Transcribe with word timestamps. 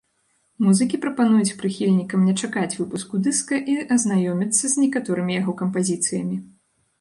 Музыкі 0.67 0.99
прапануюць 1.03 1.57
прыхільнікам 1.59 2.23
не 2.29 2.33
чакаць 2.47 2.77
выпуску 2.79 3.21
дыска 3.27 3.61
і 3.75 3.77
азнаёміцца 3.97 4.63
з 4.73 4.73
некаторымі 4.87 5.37
яго 5.41 5.53
кампазіцыямі. 5.63 6.41